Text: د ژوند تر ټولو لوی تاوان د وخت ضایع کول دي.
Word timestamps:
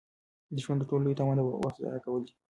د 0.55 0.55
ژوند 0.63 0.79
تر 0.81 0.87
ټولو 0.89 1.03
لوی 1.05 1.17
تاوان 1.19 1.37
د 1.37 1.41
وخت 1.63 1.77
ضایع 1.81 2.01
کول 2.05 2.21
دي. 2.25 2.33